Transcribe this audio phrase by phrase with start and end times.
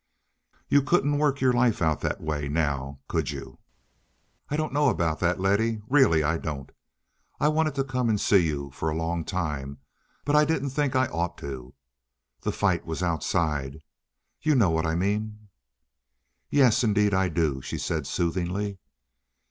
[0.67, 3.59] You couldn't work your life out that way—now, could you?"
[4.49, 5.83] "I don't know about that, Letty.
[5.87, 6.71] Really, I don't.
[7.39, 9.77] I've wanted to come and see you for a long time,
[10.25, 11.75] but I didn't think that I ought to.
[12.41, 15.49] The fight was outside—you know what I mean."
[16.49, 18.79] "Yes, indeed, I do," she said soothingly.